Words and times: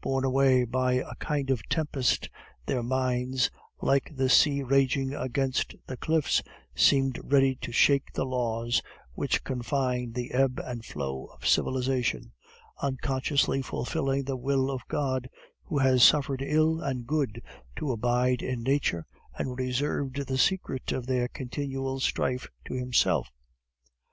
Borne 0.00 0.22
away 0.22 0.62
by 0.62 0.92
a 0.92 1.16
kind 1.16 1.50
of 1.50 1.68
tempest, 1.68 2.30
their 2.66 2.84
minds, 2.84 3.50
like 3.80 4.12
the 4.14 4.28
sea 4.28 4.62
raging 4.62 5.12
against 5.12 5.74
the 5.88 5.96
cliffs, 5.96 6.40
seemed 6.72 7.18
ready 7.24 7.56
to 7.56 7.72
shake 7.72 8.12
the 8.12 8.24
laws 8.24 8.80
which 9.14 9.42
confine 9.42 10.12
the 10.12 10.30
ebb 10.30 10.60
and 10.64 10.84
flow 10.84 11.24
of 11.34 11.48
civilization; 11.48 12.30
unconsciously 12.80 13.60
fulfilling 13.60 14.22
the 14.22 14.36
will 14.36 14.70
of 14.70 14.86
God, 14.86 15.28
who 15.64 15.78
has 15.78 16.04
suffered 16.04 16.42
evil 16.42 16.80
and 16.80 17.04
good 17.04 17.42
to 17.74 17.90
abide 17.90 18.40
in 18.40 18.62
nature, 18.62 19.04
and 19.36 19.58
reserved 19.58 20.28
the 20.28 20.38
secret 20.38 20.92
of 20.92 21.06
their 21.06 21.26
continual 21.26 21.98
strife 21.98 22.46
to 22.66 22.74
Himself. 22.74 23.32